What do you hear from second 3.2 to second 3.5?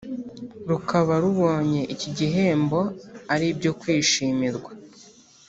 ari